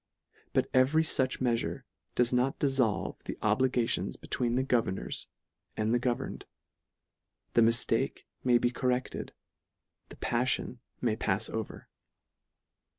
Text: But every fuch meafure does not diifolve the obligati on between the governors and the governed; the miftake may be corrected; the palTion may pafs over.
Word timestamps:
But 0.53 0.67
every 0.73 1.03
fuch 1.03 1.37
meafure 1.41 1.83
does 2.15 2.33
not 2.33 2.57
diifolve 2.59 3.21
the 3.25 3.35
obligati 3.43 3.99
on 3.99 4.09
between 4.19 4.55
the 4.55 4.63
governors 4.63 5.27
and 5.77 5.93
the 5.93 5.99
governed; 5.99 6.45
the 7.53 7.61
miftake 7.61 8.21
may 8.43 8.57
be 8.57 8.71
corrected; 8.71 9.31
the 10.09 10.15
palTion 10.15 10.79
may 11.01 11.15
pafs 11.15 11.51
over. 11.51 11.87